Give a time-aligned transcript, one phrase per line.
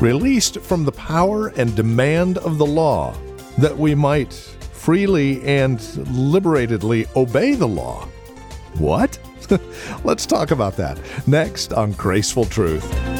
[0.00, 3.14] released from the power and demand of the law,
[3.58, 8.06] that we might freely and liberatedly obey the law.
[8.74, 9.18] What?
[10.04, 13.17] Let's talk about that next on Graceful Truth.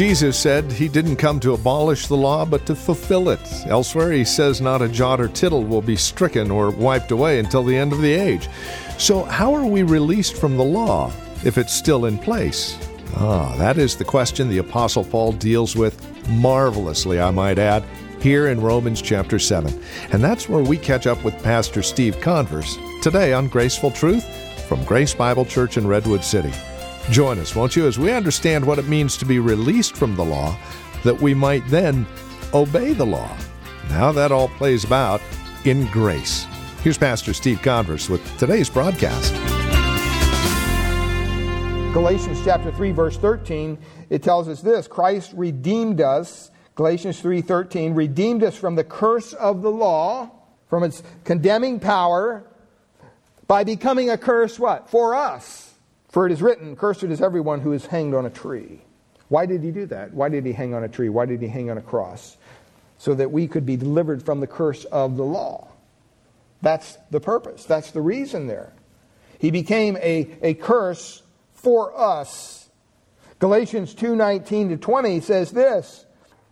[0.00, 3.38] Jesus said he didn't come to abolish the law, but to fulfill it.
[3.66, 7.62] Elsewhere, he says not a jot or tittle will be stricken or wiped away until
[7.62, 8.48] the end of the age.
[8.96, 11.12] So, how are we released from the law
[11.44, 12.78] if it's still in place?
[13.16, 17.84] Ah, that is the question the Apostle Paul deals with marvelously, I might add,
[18.22, 19.82] here in Romans chapter 7.
[20.12, 24.24] And that's where we catch up with Pastor Steve Converse today on Graceful Truth
[24.66, 26.54] from Grace Bible Church in Redwood City.
[27.08, 30.24] Join us, won't you, as we understand what it means to be released from the
[30.24, 30.56] law,
[31.02, 32.06] that we might then
[32.54, 33.36] obey the law.
[33.88, 35.20] Now that all plays about
[35.64, 36.46] in grace.
[36.82, 39.34] Here's Pastor Steve Converse with today's broadcast.
[41.92, 43.76] Galatians chapter 3 verse 13
[44.10, 49.60] it tells us this Christ redeemed us Galatians 3:13 redeemed us from the curse of
[49.60, 50.30] the law
[50.68, 52.44] from its condemning power
[53.48, 55.69] by becoming a curse what for us
[56.10, 58.82] for it is written, Cursed is everyone who is hanged on a tree.
[59.28, 60.12] Why did he do that?
[60.12, 61.08] Why did he hang on a tree?
[61.08, 62.36] Why did he hang on a cross?
[62.98, 65.68] So that we could be delivered from the curse of the law.
[66.62, 67.64] That's the purpose.
[67.64, 68.72] That's the reason there.
[69.38, 71.22] He became a, a curse
[71.54, 72.68] for us.
[73.38, 76.04] Galatians 2:19 to 20 says this,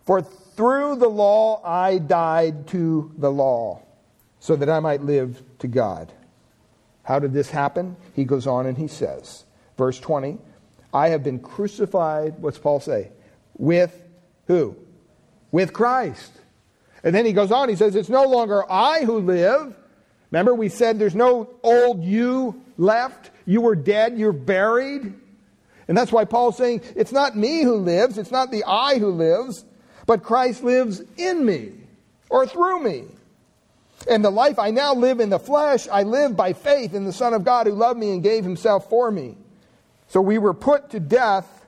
[0.05, 3.81] "For through the law I died to the law,
[4.39, 6.11] so that I might live to God."
[7.03, 7.95] How did this happen?
[8.13, 9.45] He goes on and he says,
[9.79, 10.37] Verse 20,
[10.93, 13.11] I have been crucified, what's Paul say?
[13.57, 13.97] With
[14.45, 14.75] who?
[15.53, 16.33] With Christ.
[17.01, 19.73] And then he goes on, he says, It's no longer I who live.
[20.31, 23.31] Remember, we said there's no old you left.
[23.45, 25.13] You were dead, you're buried.
[25.87, 29.11] And that's why Paul's saying, It's not me who lives, it's not the I who
[29.11, 29.63] lives,
[30.05, 31.71] but Christ lives in me
[32.29, 33.05] or through me.
[34.09, 37.13] And the life I now live in the flesh, I live by faith in the
[37.13, 39.37] Son of God who loved me and gave himself for me.
[40.09, 41.65] So we were put to death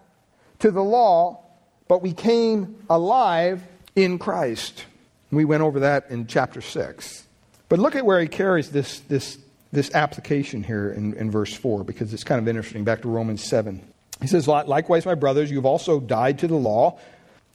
[0.59, 1.43] to the law,
[1.87, 3.61] but we came alive
[3.95, 4.85] in Christ.
[5.31, 7.27] We went over that in chapter 6.
[7.69, 9.37] But look at where he carries this, this,
[9.71, 12.83] this application here in, in verse 4, because it's kind of interesting.
[12.83, 13.79] Back to Romans 7.
[14.21, 16.99] He says, Likewise, my brothers, you've also died to the law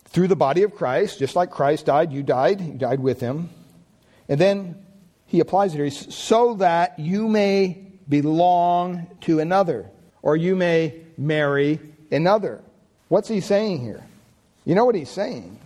[0.04, 1.18] through the body of Christ.
[1.18, 2.60] Just like Christ died, you died.
[2.60, 3.50] You died with him.
[4.28, 4.82] And then
[5.26, 5.90] he applies it here.
[5.90, 9.90] So that you may belong to another
[10.22, 12.60] or you may marry another.
[13.08, 14.04] What's he saying here?
[14.64, 15.58] You know what he's saying?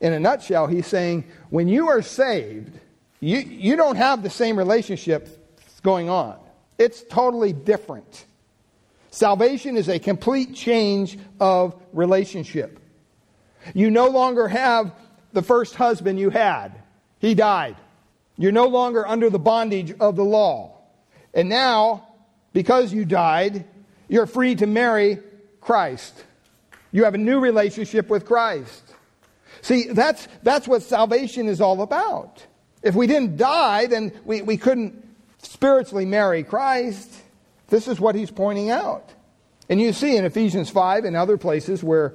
[0.00, 2.78] In a nutshell, he's saying when you are saved,
[3.20, 5.28] you, you don't have the same relationship
[5.82, 6.38] going on.
[6.78, 8.26] It's totally different.
[9.10, 12.78] Salvation is a complete change of relationship.
[13.72, 14.92] You no longer have
[15.32, 16.82] the first husband you had,
[17.18, 17.76] he died.
[18.36, 20.78] You're no longer under the bondage of the law.
[21.32, 22.08] And now,
[22.52, 23.64] because you died,
[24.08, 25.18] you're free to marry
[25.60, 26.24] Christ.
[26.92, 28.82] You have a new relationship with Christ.
[29.62, 32.44] See, that's, that's what salvation is all about.
[32.82, 35.04] If we didn't die, then we, we couldn't
[35.38, 37.12] spiritually marry Christ.
[37.68, 39.12] This is what he's pointing out.
[39.68, 42.14] And you see in Ephesians 5 and other places where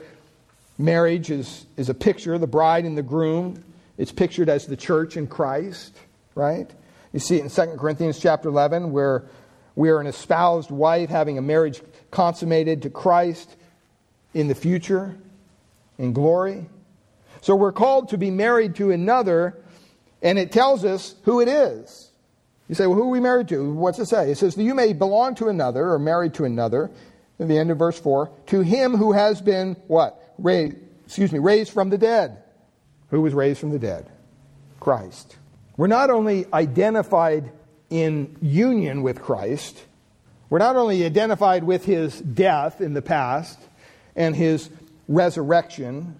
[0.77, 3.63] marriage is, is a picture, the bride and the groom,
[3.97, 5.95] it's pictured as the church in Christ,
[6.35, 6.69] right?
[7.11, 9.25] You see it in 2 Corinthians chapter 11 where
[9.75, 13.55] we are an espoused wife having a marriage consummated to Christ
[14.33, 15.17] in the future,
[15.97, 16.65] in glory.
[17.41, 19.57] So we're called to be married to another,
[20.21, 22.09] and it tells us who it is.
[22.69, 23.73] You say, well, who are we married to?
[23.73, 24.31] What's it say?
[24.31, 26.91] It says that you may belong to another or married to another,
[27.39, 30.33] at the end of verse 4, to him who has been what?
[30.37, 32.37] Raised, excuse me, raised from the dead.
[33.09, 34.09] Who was raised from the dead?
[34.79, 35.35] Christ.
[35.75, 37.51] We're not only identified
[37.91, 39.77] in union with Christ.
[40.49, 43.59] We're not only identified with his death in the past
[44.15, 44.69] and his
[45.07, 46.15] resurrection,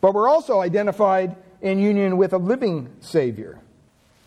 [0.00, 3.60] but we're also identified in union with a living Savior.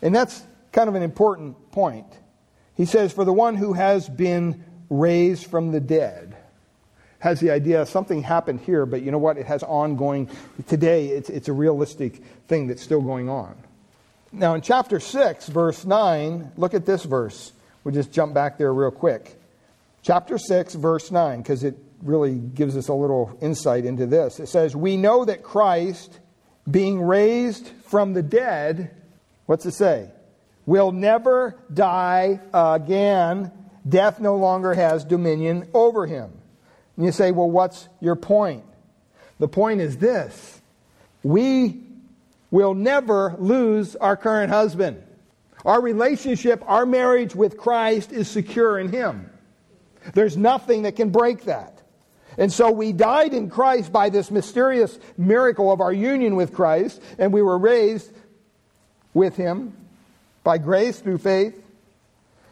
[0.01, 0.41] And that's
[0.71, 2.07] kind of an important point.
[2.75, 6.35] He says, For the one who has been raised from the dead
[7.19, 9.37] has the idea something happened here, but you know what?
[9.37, 10.29] It has ongoing.
[10.67, 13.55] Today, it's, it's a realistic thing that's still going on.
[14.31, 17.53] Now, in chapter 6, verse 9, look at this verse.
[17.83, 19.39] We'll just jump back there real quick.
[20.01, 24.39] Chapter 6, verse 9, because it really gives us a little insight into this.
[24.39, 26.19] It says, We know that Christ
[26.69, 28.91] being raised from the dead,
[29.45, 30.09] what's it say?
[30.65, 33.51] Will never die again.
[33.87, 36.29] Death no longer has dominion over him.
[36.97, 38.65] And you say, well, what's your point?
[39.39, 40.61] The point is this
[41.23, 41.81] we
[42.51, 45.03] will never lose our current husband.
[45.65, 49.29] Our relationship, our marriage with Christ is secure in him.
[50.13, 51.81] There's nothing that can break that.
[52.37, 57.01] And so we died in Christ by this mysterious miracle of our union with Christ,
[57.17, 58.11] and we were raised
[59.13, 59.73] with him
[60.43, 61.61] by grace through faith.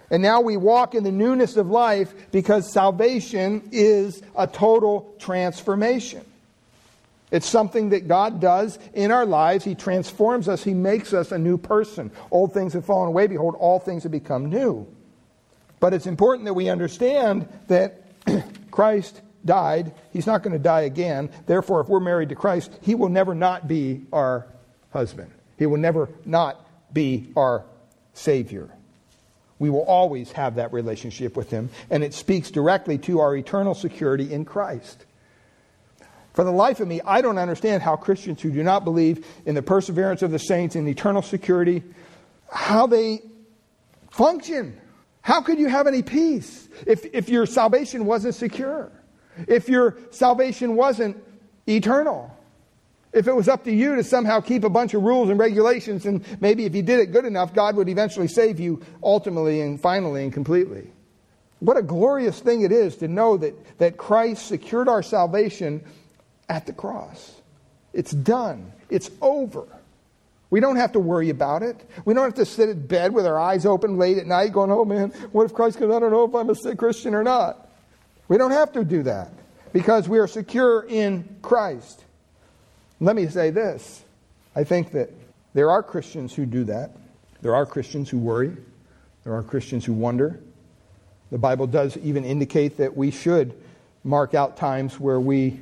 [0.10, 6.26] And now we walk in the newness of life because salvation is a total transformation.
[7.32, 9.66] It's something that God does in our lives.
[9.66, 12.12] He transforms us, He makes us a new person.
[12.32, 13.28] Old things have fallen away.
[13.28, 14.88] Behold, all things have become new.
[15.80, 18.02] But it's important that we understand that
[18.72, 19.94] Christ died.
[20.12, 21.30] He's not going to die again.
[21.46, 24.48] Therefore, if we're married to Christ, He will never not be our
[24.92, 25.32] husband.
[25.58, 27.66] He will never not be our
[28.14, 28.70] Savior.
[29.58, 33.74] We will always have that relationship with Him, and it speaks directly to our eternal
[33.74, 35.06] security in Christ.
[36.36, 39.56] For the life of me, I don't understand how Christians who do not believe in
[39.56, 41.82] the perseverance of the saints in eternal security,
[42.52, 43.22] how they
[44.12, 44.78] function.
[45.22, 48.92] How could you have any peace if, if your salvation wasn't secure?
[49.48, 51.24] If your salvation wasn't
[51.70, 52.38] eternal?
[53.14, 56.06] If it was up to you to somehow keep a bunch of rules and regulations,
[56.06, 59.80] and maybe if you did it good enough, God would eventually save you ultimately and
[59.80, 60.92] finally and completely.
[61.60, 65.82] What a glorious thing it is to know that, that Christ secured our salvation
[66.50, 67.42] at the cross.
[67.94, 69.66] It's done, it's over.
[70.50, 71.76] We don't have to worry about it.
[72.06, 74.72] We don't have to sit in bed with our eyes open late at night going,
[74.72, 75.94] oh man, what if Christ comes?
[75.94, 77.68] I don't know if I'm a sick Christian or not.
[78.28, 79.32] We don't have to do that
[79.74, 82.04] because we are secure in Christ.
[83.00, 84.04] Let me say this
[84.56, 85.10] I think that
[85.54, 86.92] there are Christians who do that.
[87.42, 88.56] There are Christians who worry.
[89.24, 90.40] There are Christians who wonder.
[91.32, 93.54] The Bible does even indicate that we should
[94.04, 95.60] mark out times where we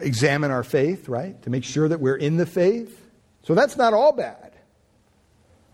[0.00, 1.40] examine our faith, right?
[1.42, 3.00] To make sure that we're in the faith.
[3.44, 4.52] So that's not all bad.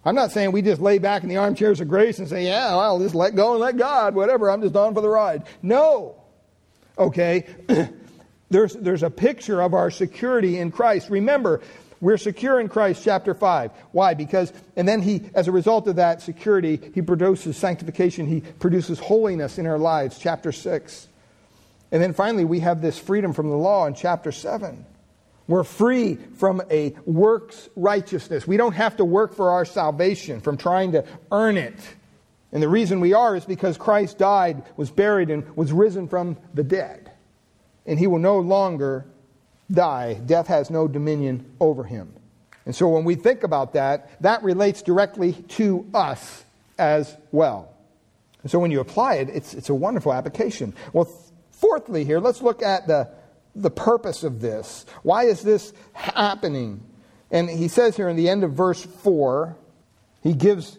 [0.05, 2.75] I'm not saying we just lay back in the armchairs of grace and say, yeah,
[2.75, 5.45] well, just let go and let God, whatever, I'm just on for the ride.
[5.63, 6.17] No.
[6.99, 7.47] Okay?
[8.51, 11.09] There's, there's a picture of our security in Christ.
[11.09, 11.61] Remember,
[12.01, 13.71] we're secure in Christ, chapter 5.
[13.93, 14.15] Why?
[14.15, 18.99] Because, and then he, as a result of that security, he produces sanctification, he produces
[18.99, 21.07] holiness in our lives, chapter 6.
[21.93, 24.85] And then finally, we have this freedom from the law in chapter 7.
[25.49, 28.47] We're free from a works righteousness.
[28.47, 31.79] We don't have to work for our salvation, from trying to earn it.
[32.53, 36.37] And the reason we are is because Christ died, was buried, and was risen from
[36.55, 37.11] the dead
[37.87, 39.05] and he will no longer
[39.71, 40.15] die.
[40.15, 42.13] Death has no dominion over him.
[42.67, 46.45] And so when we think about that, that relates directly to us
[46.79, 47.73] as well.
[48.43, 50.75] And so when you apply it, it's, it's a wonderful application.
[50.93, 51.09] Well,
[51.61, 53.09] fourthly, here, let's look at the,
[53.55, 54.87] the purpose of this.
[55.03, 56.83] Why is this happening?
[57.31, 59.57] And he says here in the end of verse 4,
[60.23, 60.79] he gives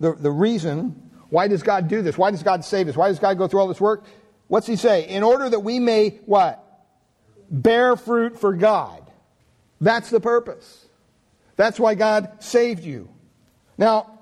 [0.00, 2.16] the, the reason why does God do this?
[2.16, 2.96] Why does God save us?
[2.96, 4.04] Why does God go through all this work?
[4.48, 5.08] What's he say?
[5.08, 6.62] In order that we may what?
[7.50, 9.02] Bear fruit for God.
[9.80, 10.86] That's the purpose.
[11.56, 13.08] That's why God saved you.
[13.78, 14.18] Now,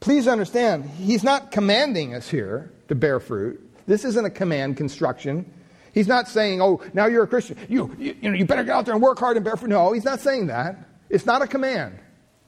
[0.00, 3.69] please understand, he's not commanding us here to bear fruit.
[3.90, 5.52] This isn't a command construction.
[5.92, 7.56] He's not saying, oh, now you're a Christian.
[7.68, 9.70] You, you, you, know, you better get out there and work hard and bear fruit.
[9.70, 10.76] No, he's not saying that.
[11.08, 11.98] It's not a command.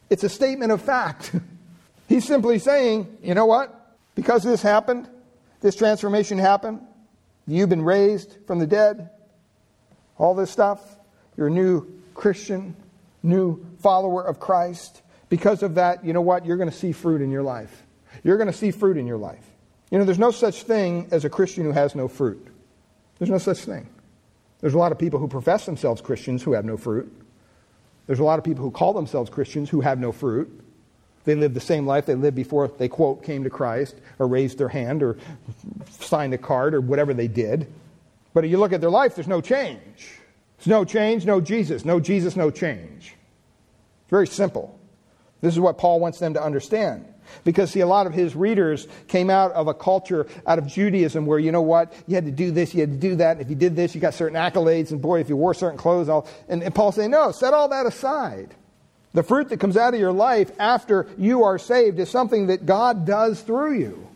[0.09, 1.35] It's a statement of fact.
[2.09, 3.97] he's simply saying, you know what?
[4.15, 5.09] Because this happened,
[5.61, 6.81] this transformation happened,
[7.49, 9.11] You've been raised from the dead.
[10.19, 10.81] All this stuff.
[11.37, 12.77] You're a new Christian,
[13.25, 15.03] new follower of Christ.
[15.29, 16.47] Because of that, you know what?
[16.47, 17.83] You're going to see fruit in your life.
[18.23, 19.45] You're going to see fruit in your life.
[19.93, 22.49] You know, there's no such thing as a Christian who has no fruit.
[23.19, 23.87] There's no such thing.
[24.63, 27.13] There's a lot of people who profess themselves Christians who have no fruit.
[28.07, 30.49] There's a lot of people who call themselves Christians who have no fruit.
[31.25, 34.57] They live the same life they lived before they, quote, came to Christ or raised
[34.57, 35.19] their hand or
[35.91, 37.71] signed a card or whatever they did.
[38.33, 40.09] But if you look at their life, there's no change.
[40.57, 41.85] There's no change, no Jesus.
[41.85, 43.15] No Jesus, no change.
[44.03, 44.79] It's very simple.
[45.43, 47.12] This is what Paul wants them to understand.
[47.45, 51.27] Because, see, a lot of his readers came out of a culture, out of Judaism,
[51.27, 53.49] where, you know what, you had to do this, you had to do that, if
[53.49, 56.27] you did this, you got certain accolades, and boy, if you wore certain clothes, all.
[56.49, 58.55] And, and Paul's saying, no, set all that aside.
[59.15, 62.65] The fruit that comes out of your life after you are saved is something that
[62.65, 64.09] God does through you.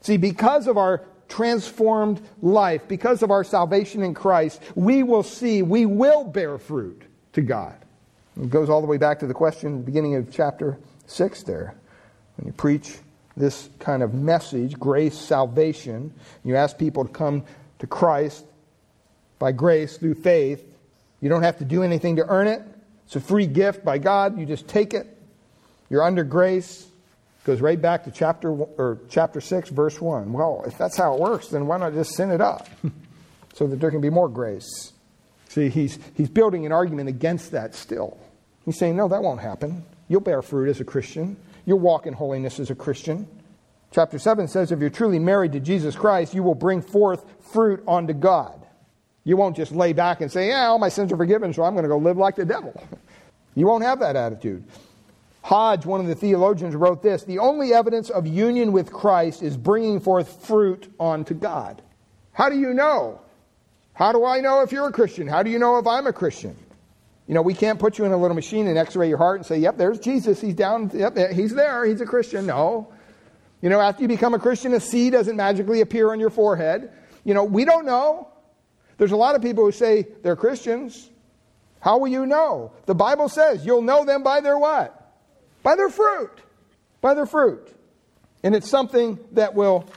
[0.00, 5.62] See, because of our transformed life, because of our salvation in Christ, we will see,
[5.62, 7.02] we will bear fruit
[7.34, 7.76] to God.
[8.40, 11.74] It goes all the way back to the question, beginning of chapter 6 there.
[12.38, 12.96] When you preach
[13.36, 16.14] this kind of message, grace, salvation,
[16.44, 17.44] you ask people to come
[17.80, 18.44] to Christ
[19.38, 20.64] by grace through faith.
[21.20, 22.62] You don't have to do anything to earn it.
[23.06, 24.38] It's a free gift by God.
[24.38, 25.06] You just take it.
[25.90, 26.86] You're under grace.
[27.44, 30.32] Goes right back to chapter or chapter 6 verse 1.
[30.32, 32.68] Well, if that's how it works, then why not just send it up
[33.54, 34.92] so that there can be more grace?
[35.48, 38.18] See, he's he's building an argument against that still.
[38.66, 39.86] He's saying, "No, that won't happen.
[40.08, 41.38] You'll bear fruit as a Christian.
[41.68, 43.28] You'll walk in holiness as a Christian."
[43.90, 47.82] Chapter 7 says if you're truly married to Jesus Christ, you will bring forth fruit
[47.88, 48.66] unto God.
[49.24, 51.74] You won't just lay back and say, Yeah, all my sins are forgiven, so I'm
[51.74, 52.74] going to go live like the devil.
[53.54, 54.62] You won't have that attitude.
[55.42, 59.56] Hodge, one of the theologians, wrote this The only evidence of union with Christ is
[59.56, 61.82] bringing forth fruit unto God.
[62.32, 63.20] How do you know?
[63.94, 65.26] How do I know if you're a Christian?
[65.26, 66.54] How do you know if I'm a Christian?
[67.28, 69.36] You know, we can't put you in a little machine and x ray your heart
[69.36, 70.40] and say, Yep, there's Jesus.
[70.40, 70.90] He's down.
[70.92, 71.84] Yep, he's there.
[71.84, 72.46] He's a Christian.
[72.46, 72.90] No.
[73.60, 76.90] You know, after you become a Christian, a C doesn't magically appear on your forehead.
[77.24, 78.28] You know, we don't know.
[78.96, 81.10] There's a lot of people who say they're Christians.
[81.80, 82.72] How will you know?
[82.86, 85.12] The Bible says you'll know them by their what?
[85.62, 86.32] By their fruit.
[87.02, 87.74] By their fruit.
[88.42, 89.88] And it's something that will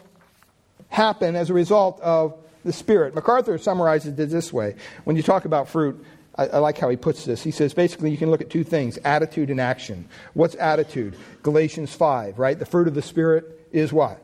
[0.90, 3.16] happen as a result of the Spirit.
[3.16, 4.76] MacArthur summarizes it this way.
[5.06, 6.04] When you talk about fruit,
[6.36, 7.44] I, I, like how he puts this.
[7.44, 10.08] He says basically you can look at two things attitude and action.
[10.34, 11.16] What's attitude?
[11.44, 12.58] Galatians 5, right?
[12.58, 14.22] The fruit of the Spirit is what?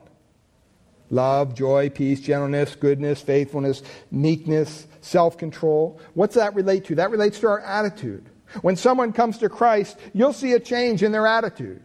[1.09, 5.99] Love, joy, peace, gentleness, goodness, faithfulness, meekness, self control.
[6.13, 6.95] What's that relate to?
[6.95, 8.25] That relates to our attitude.
[8.61, 11.83] When someone comes to Christ, you'll see a change in their attitude.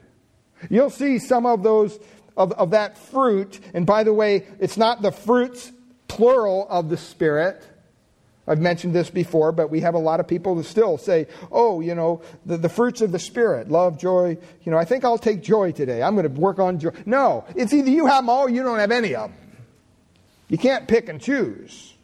[0.71, 1.99] You'll see some of those,
[2.37, 3.61] of, of that fruit.
[3.75, 5.73] And by the way, it's not the fruits,
[6.09, 7.65] plural, of the Spirit.
[8.47, 11.81] I've mentioned this before, but we have a lot of people that still say, oh,
[11.81, 14.37] you know, the, the fruits of the Spirit, love, joy.
[14.65, 16.03] You know, I think I'll take joy today.
[16.03, 16.91] I'm going to work on joy.
[17.07, 19.39] No, it's either you have them all or you don't have any of them.
[20.49, 21.95] You can't pick and choose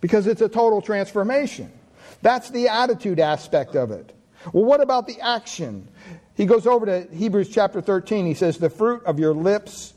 [0.00, 1.72] because it's a total transformation.
[2.20, 4.14] That's the attitude aspect of it.
[4.52, 5.88] Well, what about the action?
[6.34, 8.26] He goes over to Hebrews chapter 13.
[8.26, 9.94] He says, The fruit of your lips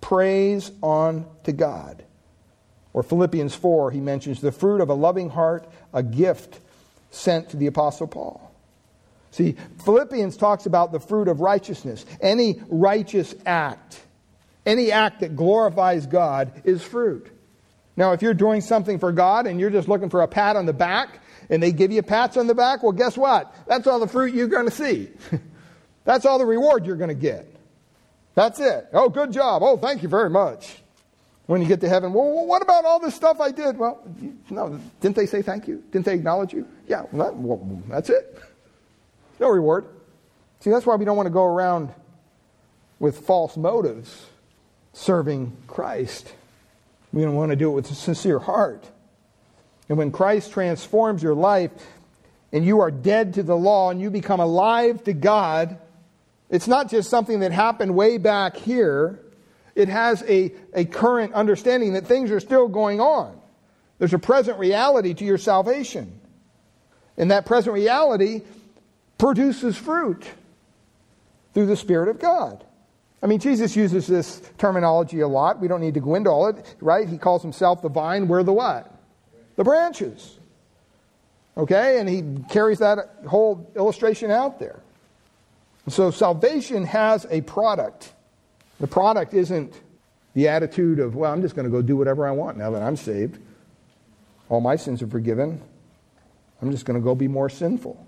[0.00, 2.04] praise on to God.
[2.92, 6.58] Or Philippians 4, he mentions the fruit of a loving heart, a gift
[7.10, 8.50] sent to the Apostle Paul.
[9.30, 12.04] See, Philippians talks about the fruit of righteousness.
[12.20, 14.00] Any righteous act,
[14.66, 17.28] any act that glorifies God is fruit.
[17.96, 20.66] Now, if you're doing something for God and you're just looking for a pat on
[20.66, 23.54] the back and they give you pats on the back, well, guess what?
[23.68, 25.10] That's all the fruit you're going to see.
[26.04, 27.46] That's all the reward you're going to get.
[28.34, 28.88] That's it.
[28.92, 29.62] Oh, good job.
[29.62, 30.80] Oh, thank you very much
[31.50, 33.76] when you get to heaven, well, what about all this stuff I did?
[33.76, 34.00] Well,
[34.50, 35.82] no, didn't they say thank you?
[35.90, 36.64] Didn't they acknowledge you?
[36.86, 38.38] Yeah, well, that, well, that's it.
[39.40, 39.86] No reward.
[40.60, 41.92] See, that's why we don't want to go around
[43.00, 44.26] with false motives
[44.92, 46.32] serving Christ.
[47.12, 48.86] We don't want to do it with a sincere heart.
[49.88, 51.72] And when Christ transforms your life
[52.52, 55.78] and you are dead to the law and you become alive to God,
[56.48, 59.18] it's not just something that happened way back here
[59.74, 63.38] it has a, a current understanding that things are still going on.
[63.98, 66.20] There's a present reality to your salvation.
[67.16, 68.42] And that present reality
[69.18, 70.24] produces fruit
[71.52, 72.64] through the Spirit of God.
[73.22, 75.60] I mean, Jesus uses this terminology a lot.
[75.60, 77.06] We don't need to go into all it, right?
[77.06, 78.28] He calls himself the vine.
[78.28, 78.90] We're the what?
[79.56, 80.38] The branches.
[81.56, 82.00] Okay?
[82.00, 82.98] And he carries that
[83.28, 84.80] whole illustration out there.
[85.88, 88.12] So salvation has a product.
[88.80, 89.74] The product isn't
[90.34, 92.82] the attitude of, well, I'm just going to go do whatever I want now that
[92.82, 93.38] I'm saved.
[94.48, 95.60] All my sins are forgiven.
[96.62, 98.06] I'm just going to go be more sinful.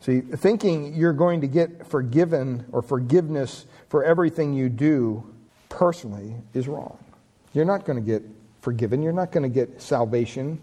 [0.00, 5.32] See, thinking you're going to get forgiven or forgiveness for everything you do
[5.68, 6.98] personally is wrong.
[7.52, 8.22] You're not going to get
[8.62, 9.02] forgiven.
[9.02, 10.60] You're not going to get salvation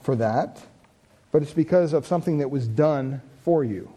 [0.00, 0.62] for that.
[1.32, 3.92] But it's because of something that was done for you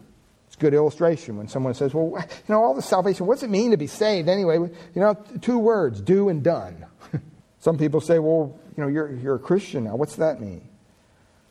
[0.60, 3.76] good illustration when someone says, Well, you know, all the salvation, what's it mean to
[3.76, 4.54] be saved anyway?
[4.58, 6.86] You know, two words do and done.
[7.58, 9.96] Some people say, Well, you know, you're, you're a Christian now.
[9.96, 10.68] What's that mean?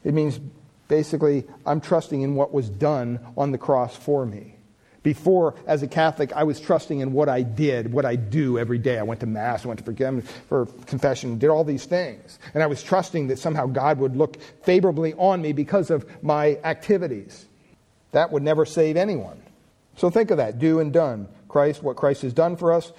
[0.06, 0.40] It means
[0.88, 4.56] basically, I'm trusting in what was done on the cross for me.
[5.02, 8.78] Before, as a Catholic, I was trusting in what I did, what I do every
[8.78, 9.00] day.
[9.00, 12.38] I went to Mass, I went to for confession, did all these things.
[12.54, 16.60] And I was trusting that somehow God would look favorably on me because of my
[16.66, 17.46] activities.
[18.12, 19.42] That would never save anyone.
[19.96, 21.28] So think of that do and done.
[21.48, 22.92] Christ, what Christ has done for us,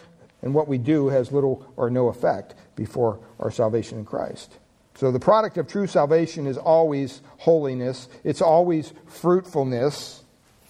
[0.42, 4.58] and what we do has little or no effect before our salvation in Christ.
[4.94, 10.22] So the product of true salvation is always holiness, it's always fruitfulness.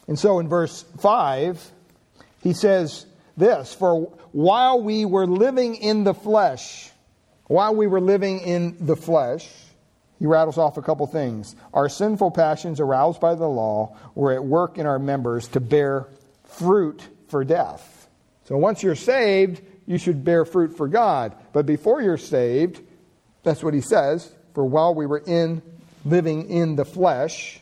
[0.06, 1.72] And so in verse 5,
[2.42, 3.06] he says
[3.36, 6.90] this For while we were living in the flesh,
[7.46, 9.48] while we were living in the flesh,
[10.20, 11.56] he rattles off a couple things.
[11.72, 16.06] Our sinful passions, aroused by the law, were at work in our members to bear
[16.44, 18.06] fruit for death.
[18.44, 21.34] So once you're saved, you should bear fruit for God.
[21.54, 22.82] But before you're saved,
[23.42, 25.62] that's what he says, for while we were in
[26.04, 27.58] living in the flesh,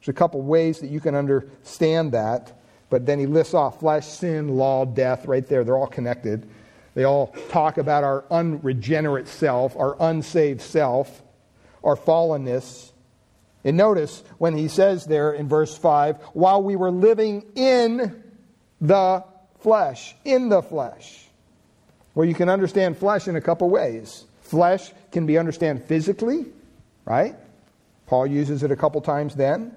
[0.00, 2.58] there's a couple ways that you can understand that.
[2.88, 5.64] But then he lists off flesh, sin, law, death, right there.
[5.64, 6.48] They're all connected.
[6.94, 11.22] They all talk about our unregenerate self, our unsaved self
[11.84, 12.90] our fallenness.
[13.64, 18.22] And notice when he says there in verse 5, while we were living in
[18.80, 19.24] the
[19.60, 21.26] flesh, in the flesh.
[22.14, 24.24] Well, you can understand flesh in a couple ways.
[24.42, 26.46] Flesh can be understood physically,
[27.04, 27.36] right?
[28.06, 29.76] Paul uses it a couple times then.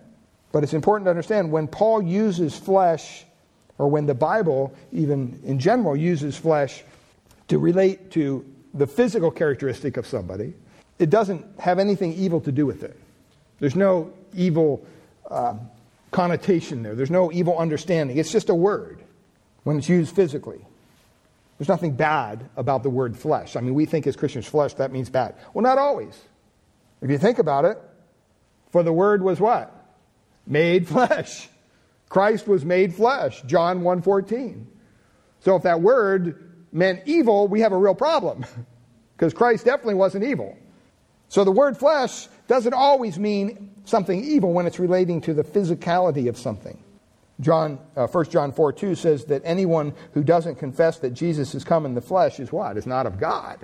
[0.52, 3.26] But it's important to understand when Paul uses flesh,
[3.78, 6.84] or when the Bible, even in general, uses flesh
[7.48, 10.54] to relate to the physical characteristic of somebody,
[11.00, 12.98] it doesn't have anything evil to do with it.
[13.60, 14.86] There's no evil
[15.30, 15.70] um,
[16.12, 18.18] connotation there, there's no evil understanding.
[18.18, 19.02] It's just a word
[19.64, 20.66] when it's used physically.
[21.58, 23.56] There's nothing bad about the word flesh.
[23.56, 25.36] I mean, we think as Christians, flesh, that means bad.
[25.54, 26.20] Well, not always.
[27.02, 27.78] If you think about it,
[28.72, 29.72] for the word was what?
[30.48, 31.48] Made flesh.
[32.10, 33.42] Christ was made flesh.
[33.44, 34.66] John 1:14.
[35.42, 38.46] So if that word meant evil, we have a real problem.
[39.16, 40.58] Because Christ definitely wasn't evil.
[41.34, 46.30] So the word flesh doesn't always mean something evil when it's relating to the physicality
[46.30, 46.78] of something.
[47.40, 51.64] John, uh, 1 John 4 2 says that anyone who doesn't confess that Jesus has
[51.64, 52.78] come in the flesh is what?
[52.78, 53.58] Is not of God.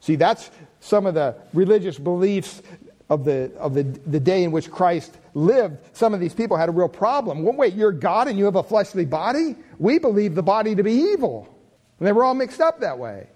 [0.00, 2.60] See, that's some of the religious beliefs
[3.08, 5.78] of the, of the, the day in which Christ lived.
[5.94, 7.42] Some of these people had a real problem.
[7.42, 9.56] Well, wait, you're God and you have a fleshly body?
[9.78, 11.48] We believe the body to be evil.
[11.98, 13.28] And they were all mixed up that way.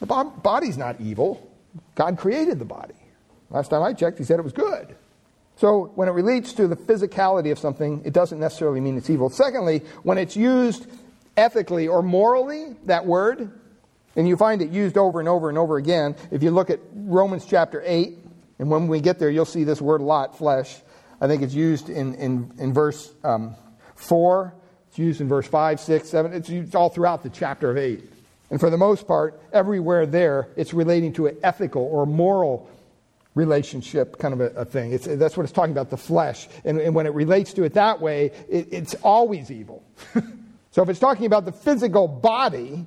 [0.00, 1.50] The body's not evil.
[1.94, 2.94] God created the body.
[3.50, 4.96] Last time I checked, he said it was good.
[5.56, 9.30] So when it relates to the physicality of something, it doesn't necessarily mean it's evil.
[9.30, 10.86] Secondly, when it's used
[11.36, 13.50] ethically or morally, that word,
[14.16, 16.80] and you find it used over and over and over again, if you look at
[16.94, 18.18] Romans chapter 8,
[18.58, 20.76] and when we get there, you'll see this word a lot, flesh.
[21.20, 23.54] I think it's used in, in, in verse um,
[23.96, 24.54] 4,
[24.88, 28.13] it's used in verse 5, 6, 7, it's used all throughout the chapter of 8.
[28.54, 32.70] And for the most part, everywhere there, it's relating to an ethical or moral
[33.34, 34.92] relationship kind of a, a thing.
[34.92, 36.46] It's, that's what it's talking about, the flesh.
[36.64, 39.82] And, and when it relates to it that way, it, it's always evil.
[40.70, 42.86] so if it's talking about the physical body,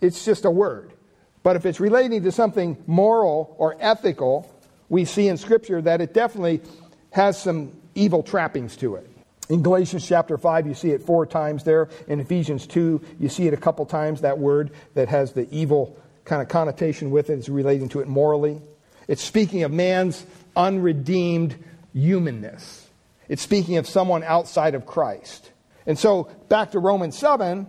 [0.00, 0.94] it's just a word.
[1.42, 4.50] But if it's relating to something moral or ethical,
[4.88, 6.62] we see in Scripture that it definitely
[7.10, 9.13] has some evil trappings to it.
[9.48, 11.88] In Galatians chapter 5, you see it four times there.
[12.08, 15.98] In Ephesians 2, you see it a couple times, that word that has the evil
[16.24, 17.38] kind of connotation with it.
[17.38, 18.60] It's relating to it morally.
[19.06, 20.24] It's speaking of man's
[20.56, 22.88] unredeemed humanness.
[23.28, 25.50] It's speaking of someone outside of Christ.
[25.86, 27.66] And so, back to Romans 7,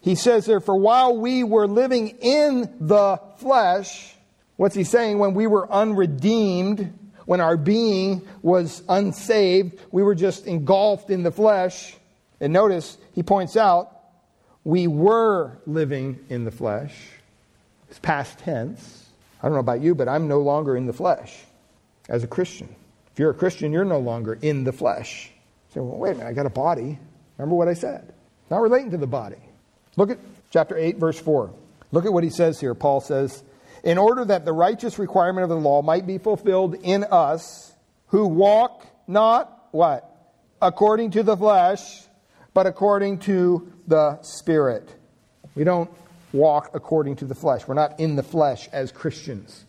[0.00, 4.14] he says there, For while we were living in the flesh,
[4.56, 5.18] what's he saying?
[5.18, 6.92] When we were unredeemed,
[7.26, 11.94] when our being was unsaved, we were just engulfed in the flesh.
[12.40, 13.92] And notice, he points out,
[14.64, 16.94] we were living in the flesh.
[17.88, 19.08] It's past tense.
[19.40, 21.36] I don't know about you, but I'm no longer in the flesh
[22.08, 22.74] as a Christian.
[23.12, 25.30] If you're a Christian, you're no longer in the flesh.
[25.68, 26.98] You say, well, wait a minute, I got a body.
[27.38, 28.12] Remember what I said.
[28.50, 29.36] Not relating to the body.
[29.96, 30.18] Look at
[30.50, 31.50] chapter 8, verse 4.
[31.92, 32.74] Look at what he says here.
[32.74, 33.42] Paul says,
[33.86, 37.72] in order that the righteous requirement of the law might be fulfilled in us
[38.08, 40.10] who walk not what?
[40.60, 42.02] According to the flesh,
[42.52, 44.92] but according to the Spirit.
[45.54, 45.88] We don't
[46.32, 47.68] walk according to the flesh.
[47.68, 49.64] We're not in the flesh as Christians.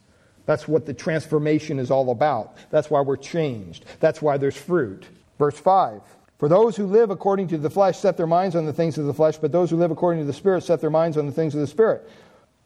[0.48, 2.58] That's what the transformation is all about.
[2.72, 3.86] That's why we're changed.
[4.00, 5.06] That's why there's fruit.
[5.38, 6.02] Verse 5.
[6.40, 9.06] For those who live according to the flesh set their minds on the things of
[9.06, 11.32] the flesh, but those who live according to the Spirit set their minds on the
[11.32, 12.10] things of the Spirit.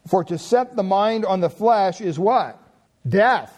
[0.08, 2.58] For to set the mind on the flesh is what?
[3.08, 3.58] Death.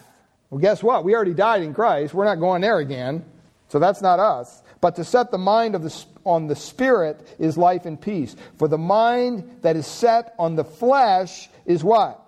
[0.50, 1.04] Well, guess what?
[1.04, 2.14] We already died in Christ.
[2.14, 3.24] We're not going there again.
[3.68, 4.62] So that's not us.
[4.80, 8.36] But to set the mind of the, on the Spirit is life and peace.
[8.58, 12.20] For the mind that is set on the flesh is what?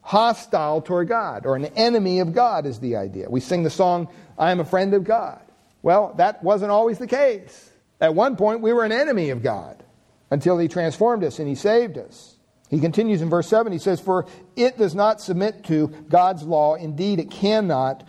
[0.00, 3.28] Hostile toward God, or an enemy of God is the idea.
[3.28, 5.42] We sing the song, I am a friend of God.
[5.82, 7.70] Well, that wasn't always the case.
[8.00, 9.84] At one point, we were an enemy of God
[10.30, 12.37] until He transformed us and He saved us.
[12.68, 16.74] He continues in verse 7, he says, For it does not submit to God's law.
[16.74, 18.06] Indeed, it cannot.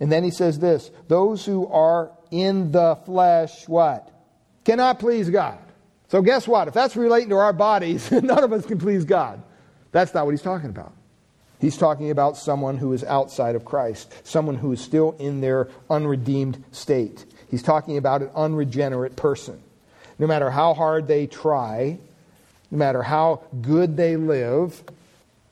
[0.00, 4.10] And then he says this Those who are in the flesh, what?
[4.64, 5.58] cannot please God.
[6.08, 6.68] So, guess what?
[6.68, 9.42] If that's relating to our bodies, none of us can please God.
[9.92, 10.92] That's not what he's talking about.
[11.60, 15.68] He's talking about someone who is outside of Christ, someone who is still in their
[15.90, 17.26] unredeemed state.
[17.50, 19.60] He's talking about an unregenerate person.
[20.18, 21.98] No matter how hard they try,
[22.70, 24.82] no matter how good they live,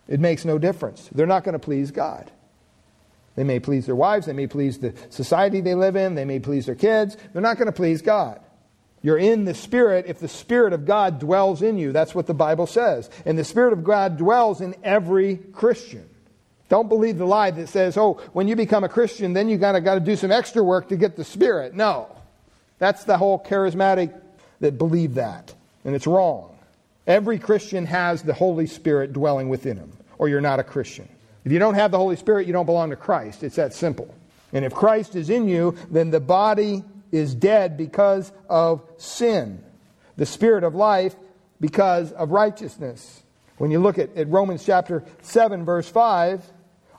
[0.06, 1.08] it makes no difference.
[1.12, 2.30] They're not going to please God.
[3.36, 6.40] They may please their wives, they may please the society they live in, they may
[6.40, 7.16] please their kids.
[7.32, 8.40] They're not going to please God.
[9.00, 11.92] You're in the Spirit if the Spirit of God dwells in you.
[11.92, 13.08] That's what the Bible says.
[13.24, 16.08] And the Spirit of God dwells in every Christian.
[16.68, 19.80] Don't believe the lie that says, oh, when you become a Christian, then you gotta,
[19.80, 21.74] gotta do some extra work to get the Spirit.
[21.74, 22.14] No.
[22.78, 24.20] That's the whole charismatic
[24.60, 25.54] that believe that.
[25.84, 26.57] And it's wrong.
[27.08, 31.08] Every Christian has the Holy Spirit dwelling within him, or you're not a Christian.
[31.44, 33.42] If you don't have the Holy Spirit, you don't belong to Christ.
[33.42, 34.14] It's that simple.
[34.52, 39.64] And if Christ is in you, then the body is dead because of sin,
[40.18, 41.16] the spirit of life
[41.60, 43.22] because of righteousness.
[43.56, 46.44] When you look at, at Romans chapter 7, verse 5,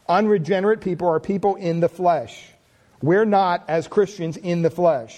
[0.08, 2.50] unregenerate people are people in the flesh.
[3.02, 5.18] We're not, as Christians, in the flesh.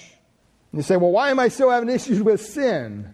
[0.72, 3.14] And you say, well, why am I still having issues with sin?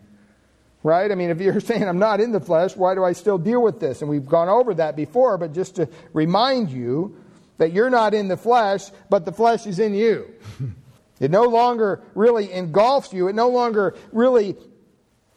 [0.88, 1.12] Right?
[1.12, 3.62] I mean, if you're saying I'm not in the flesh, why do I still deal
[3.62, 4.02] with this?
[4.02, 7.21] And we've gone over that before, but just to remind you
[7.58, 10.34] that you're not in the flesh, but the flesh is in you.
[11.19, 13.28] It no longer really engulfs you.
[13.28, 14.56] It no longer really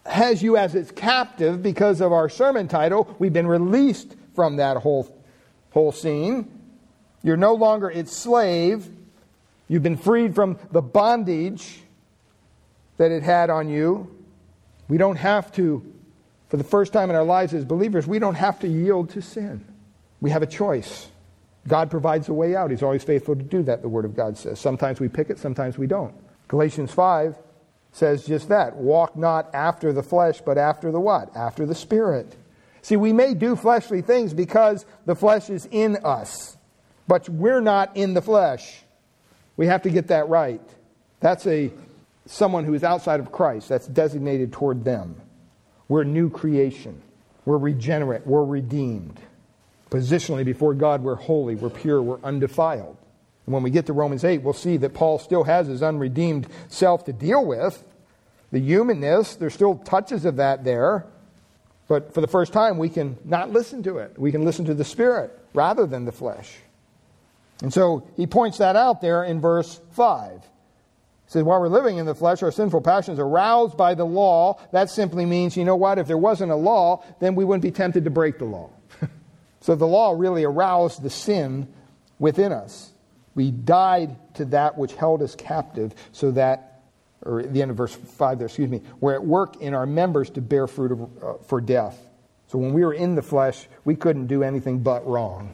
[0.05, 3.15] has you as its captive because of our sermon title.
[3.17, 5.11] We've been released from that whole,
[5.71, 6.51] whole scene.
[7.23, 8.87] You're no longer its slave.
[9.67, 11.81] You've been freed from the bondage
[12.97, 14.20] that it had on you.
[14.91, 15.89] We don't have to,
[16.49, 19.21] for the first time in our lives as believers, we don't have to yield to
[19.21, 19.63] sin.
[20.19, 21.07] We have a choice.
[21.65, 22.71] God provides a way out.
[22.71, 24.59] He's always faithful to do that, the Word of God says.
[24.59, 26.13] Sometimes we pick it, sometimes we don't.
[26.49, 27.37] Galatians 5
[27.93, 28.75] says just that.
[28.75, 31.33] Walk not after the flesh, but after the what?
[31.37, 32.35] After the Spirit.
[32.81, 36.57] See, we may do fleshly things because the flesh is in us,
[37.07, 38.81] but we're not in the flesh.
[39.55, 40.59] We have to get that right.
[41.21, 41.71] That's a
[42.31, 43.69] someone who is outside of Christ.
[43.69, 45.15] That's designated toward them.
[45.87, 47.01] We're new creation.
[47.45, 48.25] We're regenerate.
[48.25, 49.19] We're redeemed.
[49.89, 52.95] Positionally, before God, we're holy, we're pure, we're undefiled.
[53.45, 56.47] And when we get to Romans 8, we'll see that Paul still has his unredeemed
[56.69, 57.83] self to deal with.
[58.51, 61.05] The humanness, there's still touches of that there.
[61.89, 64.17] But for the first time, we can not listen to it.
[64.17, 66.55] We can listen to the Spirit rather than the flesh.
[67.61, 70.41] And so he points that out there in verse 5.
[71.31, 74.59] Says, While we're living in the flesh, our sinful passions are aroused by the law.
[74.73, 75.97] That simply means, you know what?
[75.97, 78.69] If there wasn't a law, then we wouldn't be tempted to break the law.
[79.61, 81.67] So the law really aroused the sin
[82.17, 82.91] within us.
[83.35, 86.81] We died to that which held us captive, so that,
[87.21, 89.85] or at the end of verse 5 there, excuse me, we're at work in our
[89.85, 91.95] members to bear fruit of, uh, for death.
[92.47, 95.53] So when we were in the flesh, we couldn't do anything but wrong.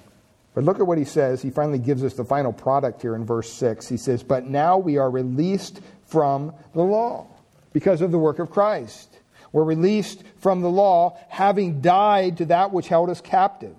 [0.58, 1.44] But look at what he says.
[1.44, 3.88] He finally gives us the final product here in verse 6.
[3.88, 7.28] He says, But now we are released from the law
[7.74, 9.20] because of the work of Christ.
[9.52, 13.76] We're released from the law, having died to that which held us captive.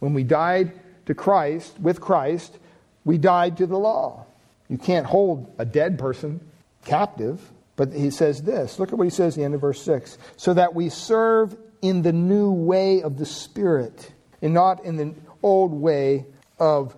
[0.00, 2.58] When we died to Christ, with Christ,
[3.06, 4.26] we died to the law.
[4.68, 6.46] You can't hold a dead person
[6.84, 7.40] captive.
[7.76, 10.18] But he says this look at what he says at the end of verse 6
[10.36, 15.14] so that we serve in the new way of the Spirit and not in the
[15.42, 16.26] old way
[16.58, 16.96] of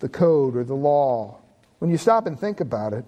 [0.00, 1.38] the code or the law.
[1.78, 3.04] When you stop and think about it,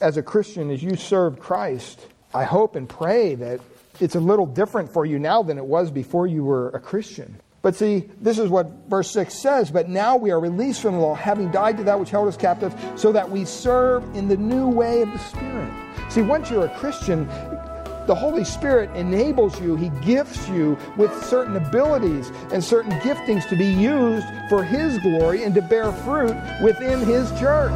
[0.00, 2.00] as a Christian, as you serve Christ,
[2.34, 3.60] I hope and pray that
[4.00, 7.40] it's a little different for you now than it was before you were a Christian.
[7.62, 9.70] But see, this is what verse 6 says.
[9.70, 12.36] But now we are released from the law, having died to that which held us
[12.36, 15.72] captive, so that we serve in the new way of the Spirit.
[16.08, 17.26] See, once you're a Christian,
[18.06, 23.56] the Holy Spirit enables you, He gifts you with certain abilities and certain giftings to
[23.56, 27.72] be used for His glory and to bear fruit within His church.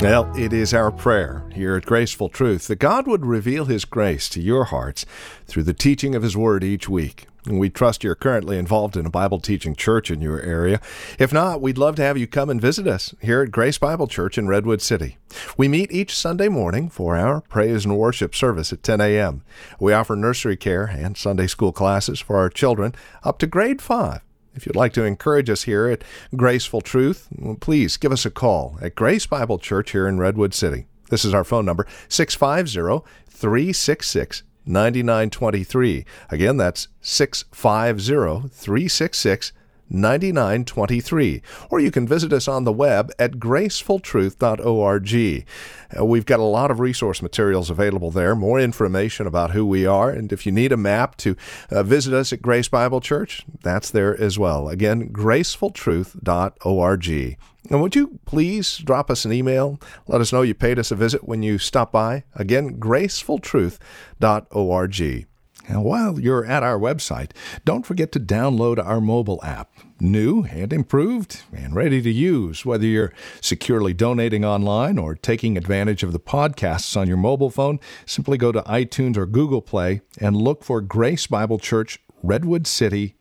[0.00, 4.28] Well, it is our prayer here at Graceful Truth that God would reveal His grace
[4.30, 5.06] to your hearts
[5.46, 7.26] through the teaching of His Word each week.
[7.46, 10.80] We trust you're currently involved in a Bible teaching church in your area.
[11.18, 14.06] If not, we'd love to have you come and visit us here at Grace Bible
[14.06, 15.16] Church in Redwood City.
[15.56, 19.42] We meet each Sunday morning for our praise and worship service at 10 a.m.
[19.80, 24.20] We offer nursery care and Sunday school classes for our children up to grade 5.
[24.54, 26.04] If you'd like to encourage us here at
[26.36, 27.26] Graceful Truth,
[27.58, 30.86] please give us a call at Grace Bible Church here in Redwood City.
[31.10, 36.04] This is our phone number, 650 366 9923.
[36.30, 39.52] Again, that's 650 366
[39.92, 41.42] 9923.
[41.70, 45.46] Or you can visit us on the web at gracefultruth.org.
[45.94, 49.84] Uh, we've got a lot of resource materials available there, more information about who we
[49.86, 50.10] are.
[50.10, 51.36] And if you need a map to
[51.70, 54.68] uh, visit us at Grace Bible Church, that's there as well.
[54.68, 57.38] Again, gracefultruth.org.
[57.70, 59.80] And would you please drop us an email?
[60.08, 62.24] Let us know you paid us a visit when you stop by.
[62.34, 65.31] Again, gracefultruth.org.
[65.68, 67.30] And while you're at our website,
[67.64, 69.72] don't forget to download our mobile app.
[70.00, 76.02] New and improved and ready to use, whether you're securely donating online or taking advantage
[76.02, 80.36] of the podcasts on your mobile phone, simply go to iTunes or Google Play and
[80.36, 83.14] look for Grace Bible Church Redwood City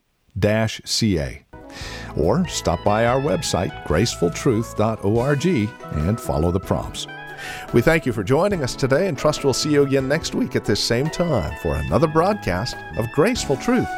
[0.85, 1.45] CA.
[2.17, 7.07] Or stop by our website, gracefultruth.org, and follow the prompts.
[7.73, 10.55] We thank you for joining us today and trust we'll see you again next week
[10.55, 13.89] at this same time for another broadcast of Graceful Truth.